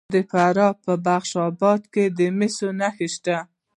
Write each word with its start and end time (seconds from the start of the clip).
د 0.13 0.15
فراه 0.31 0.73
په 0.85 0.93
بخش 1.07 1.29
اباد 1.49 1.81
کې 1.93 2.05
د 2.17 2.19
مسو 2.37 2.67
نښې 2.79 3.07
شته. 3.15 3.37